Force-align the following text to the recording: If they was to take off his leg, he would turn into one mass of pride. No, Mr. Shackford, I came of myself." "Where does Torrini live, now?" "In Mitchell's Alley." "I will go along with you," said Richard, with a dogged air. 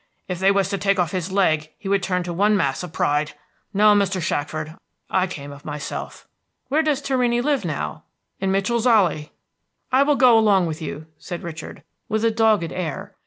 If 0.27 0.39
they 0.39 0.49
was 0.49 0.67
to 0.69 0.79
take 0.79 0.97
off 0.97 1.11
his 1.11 1.31
leg, 1.31 1.71
he 1.77 1.87
would 1.87 2.01
turn 2.01 2.17
into 2.21 2.33
one 2.33 2.57
mass 2.57 2.81
of 2.81 2.91
pride. 2.91 3.33
No, 3.71 3.93
Mr. 3.93 4.19
Shackford, 4.19 4.75
I 5.11 5.27
came 5.27 5.51
of 5.51 5.63
myself." 5.63 6.27
"Where 6.69 6.81
does 6.81 7.03
Torrini 7.03 7.39
live, 7.39 7.63
now?" 7.63 8.05
"In 8.39 8.51
Mitchell's 8.51 8.87
Alley." 8.87 9.31
"I 9.91 10.01
will 10.01 10.15
go 10.15 10.39
along 10.39 10.65
with 10.65 10.81
you," 10.81 11.05
said 11.19 11.43
Richard, 11.43 11.83
with 12.09 12.25
a 12.25 12.31
dogged 12.31 12.71
air. 12.73 13.13